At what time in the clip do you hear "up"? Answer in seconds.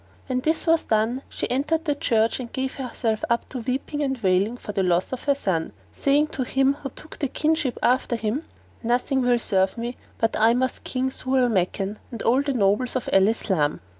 3.29-3.47